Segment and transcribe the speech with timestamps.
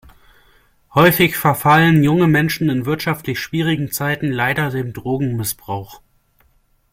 [0.95, 6.01] Häufig verfallen junge Menschen in wirtschaftlich schwierigen Zeiten leider dem Drogenmissbrauch.